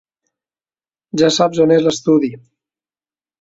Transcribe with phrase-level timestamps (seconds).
[1.23, 2.31] Ja saps on és l'estudi.